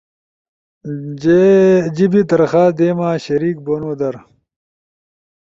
[1.97, 4.15] جیِبی درخواست دیما، شریک بونو در